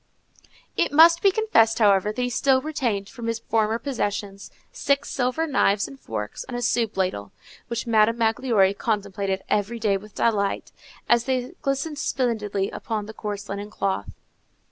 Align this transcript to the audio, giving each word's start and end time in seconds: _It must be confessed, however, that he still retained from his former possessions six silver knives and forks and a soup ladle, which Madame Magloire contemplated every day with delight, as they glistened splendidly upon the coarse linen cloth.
_It 0.75 0.91
must 0.91 1.21
be 1.21 1.29
confessed, 1.29 1.77
however, 1.77 2.11
that 2.11 2.19
he 2.23 2.29
still 2.31 2.59
retained 2.59 3.07
from 3.07 3.27
his 3.27 3.37
former 3.37 3.77
possessions 3.77 4.49
six 4.71 5.11
silver 5.11 5.45
knives 5.45 5.87
and 5.87 5.99
forks 5.99 6.43
and 6.43 6.57
a 6.57 6.61
soup 6.63 6.97
ladle, 6.97 7.31
which 7.67 7.85
Madame 7.85 8.17
Magloire 8.17 8.73
contemplated 8.73 9.43
every 9.47 9.77
day 9.77 9.97
with 9.97 10.15
delight, 10.15 10.71
as 11.07 11.25
they 11.25 11.51
glistened 11.61 11.99
splendidly 11.99 12.71
upon 12.71 13.05
the 13.05 13.13
coarse 13.13 13.47
linen 13.47 13.69
cloth. 13.69 14.09